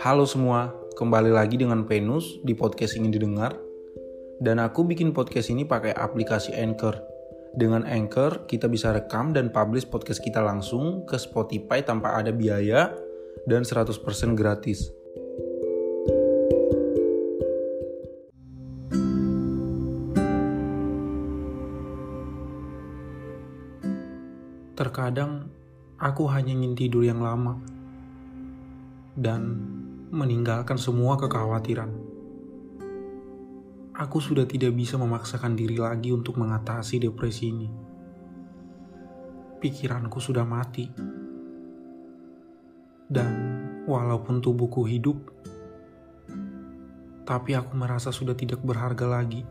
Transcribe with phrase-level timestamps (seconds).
[0.00, 3.52] Halo semua, kembali lagi dengan Venus di podcast ingin didengar.
[4.40, 6.96] Dan aku bikin podcast ini pakai aplikasi Anchor.
[7.52, 12.88] Dengan Anchor, kita bisa rekam dan publish podcast kita langsung ke Spotify tanpa ada biaya
[13.44, 14.00] dan 100%
[14.32, 14.88] gratis.
[24.72, 25.52] Terkadang
[26.00, 27.60] aku hanya ingin tidur yang lama
[29.12, 29.71] dan
[30.12, 31.88] meninggalkan semua kekhawatiran.
[33.96, 37.72] Aku sudah tidak bisa memaksakan diri lagi untuk mengatasi depresi ini.
[39.56, 40.92] Pikiranku sudah mati.
[43.08, 43.32] Dan
[43.88, 45.16] walaupun tubuhku hidup,
[47.24, 49.48] tapi aku merasa sudah tidak berharga lagi.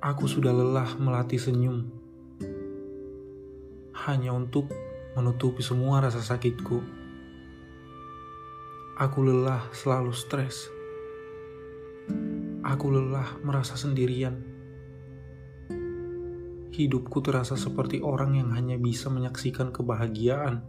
[0.00, 1.92] Aku sudah lelah melatih senyum
[4.08, 4.72] hanya untuk
[5.12, 7.05] menutupi semua rasa sakitku.
[8.96, 10.72] Aku lelah selalu stres.
[12.64, 14.40] Aku lelah merasa sendirian.
[16.72, 20.64] Hidupku terasa seperti orang yang hanya bisa menyaksikan kebahagiaan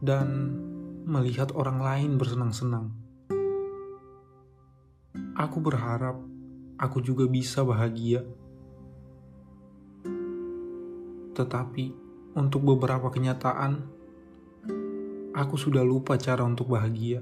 [0.00, 0.56] dan
[1.04, 2.96] melihat orang lain bersenang-senang.
[5.36, 6.16] Aku berharap
[6.80, 8.24] aku juga bisa bahagia.
[11.36, 11.84] Tetapi
[12.32, 13.84] untuk beberapa kenyataan,
[15.34, 17.18] aku sudah lupa cara untuk bahagia.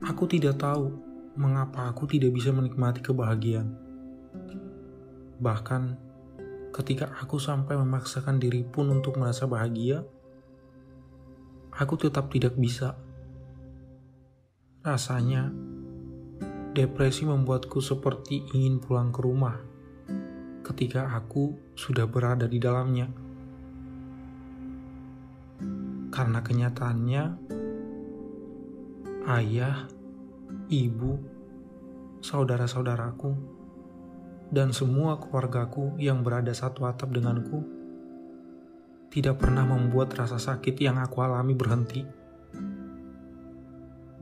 [0.00, 0.96] Aku tidak tahu
[1.36, 3.76] mengapa aku tidak bisa menikmati kebahagiaan.
[5.40, 5.82] Bahkan
[6.72, 10.00] ketika aku sampai memaksakan diri pun untuk merasa bahagia,
[11.76, 12.96] aku tetap tidak bisa.
[14.84, 15.52] Rasanya
[16.72, 19.56] depresi membuatku seperti ingin pulang ke rumah
[20.64, 23.23] ketika aku sudah berada di dalamnya.
[26.14, 27.24] Karena kenyataannya,
[29.26, 29.90] ayah,
[30.70, 31.18] ibu,
[32.22, 33.34] saudara-saudaraku,
[34.54, 37.66] dan semua keluargaku yang berada satu atap denganku
[39.10, 42.06] tidak pernah membuat rasa sakit yang aku alami berhenti.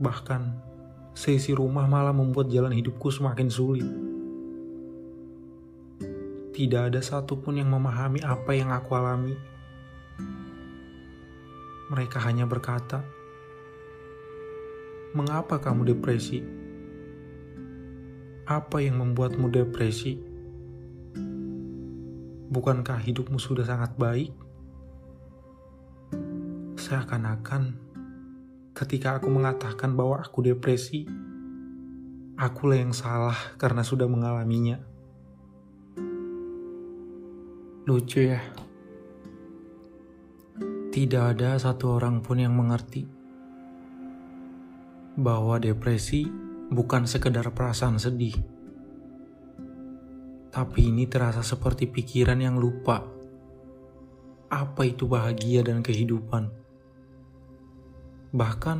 [0.01, 0.41] Bahkan,
[1.13, 3.89] sesi rumah malah membuat jalan hidupku semakin sulit.
[6.57, 9.53] Tidak ada satupun yang memahami apa yang aku alami
[11.93, 13.05] mereka hanya berkata,
[15.13, 16.41] "Mengapa kamu depresi?
[18.49, 20.17] Apa yang membuatmu depresi?
[22.49, 24.33] Bukankah hidupmu sudah sangat baik?"
[26.81, 27.77] Seakan-akan
[28.73, 31.05] ketika aku mengatakan bahwa aku depresi,
[32.41, 34.81] akulah yang salah karena sudah mengalaminya.
[37.85, 38.41] Lucu ya.
[40.93, 43.01] Tidak ada satu orang pun yang mengerti
[45.17, 46.29] bahwa depresi
[46.69, 48.37] bukan sekedar perasaan sedih,
[50.53, 53.09] tapi ini terasa seperti pikiran yang lupa
[54.53, 56.53] apa itu bahagia dan kehidupan.
[58.29, 58.79] Bahkan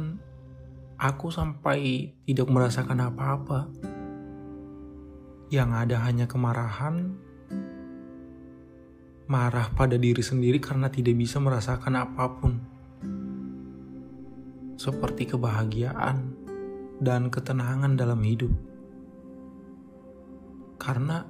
[1.01, 3.73] aku sampai tidak merasakan apa-apa.
[5.49, 7.17] Yang ada hanya kemarahan
[9.33, 12.53] marah pada diri sendiri karena tidak bisa merasakan apa pun,
[14.77, 16.37] seperti kebahagiaan
[17.01, 18.53] dan ketenangan dalam hidup.
[20.77, 21.25] Karena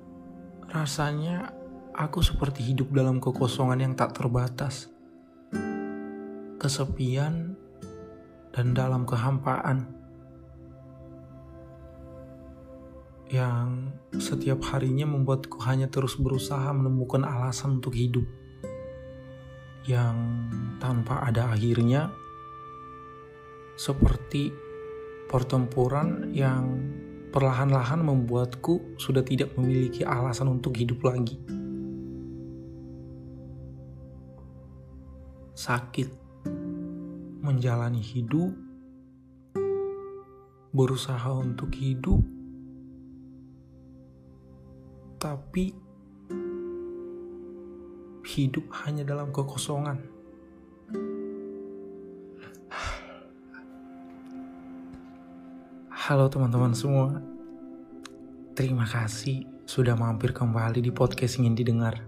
[0.68, 1.56] rasanya
[1.95, 4.92] aku seperti hidup dalam kekosongan yang tak terbatas,
[6.60, 7.56] kesepian,
[8.51, 10.02] dan dalam kehampaan.
[13.33, 13.89] Yang
[14.21, 18.30] setiap harinya membuatku hanya terus berusaha menemukan alasan untuk hidup
[19.89, 20.45] yang
[20.77, 22.13] tanpa ada akhirnya
[23.74, 24.53] seperti
[25.25, 26.77] pertempuran yang
[27.33, 31.41] perlahan-lahan membuatku sudah tidak memiliki alasan untuk hidup lagi.
[35.57, 36.21] Sakit
[37.41, 38.53] menjalani hidup,
[40.69, 42.21] berusaha untuk hidup,
[45.24, 45.72] tapi
[48.28, 50.04] hidup hanya dalam kekosongan.
[55.88, 57.24] Halo teman-teman semua,
[58.52, 62.04] terima kasih sudah mampir kembali di podcast ingin didengar.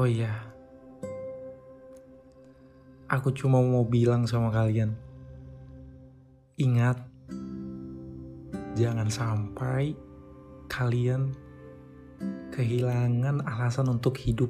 [0.00, 0.32] Oh iya,
[3.04, 4.96] aku cuma mau bilang sama kalian,
[6.56, 7.04] ingat,
[8.80, 10.08] jangan sampai
[10.80, 11.36] kalian
[12.56, 14.48] kehilangan alasan untuk hidup.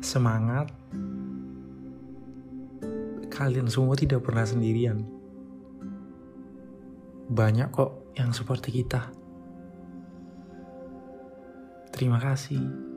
[0.00, 0.72] Semangat,
[3.28, 5.04] kalian semua tidak pernah sendirian.
[7.28, 9.12] Banyak kok yang seperti kita.
[11.92, 12.88] Terima kasih.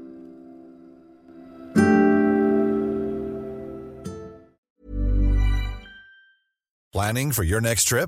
[6.96, 8.08] Planning for your next trip?